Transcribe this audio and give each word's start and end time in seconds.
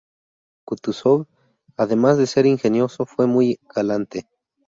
Kutúzov, 0.65 1.27
además 1.77 2.17
de 2.17 2.25
ser 2.25 2.47
ingenioso, 2.47 3.05
fue 3.05 3.27
muy 3.27 3.59
galante. 3.75 4.27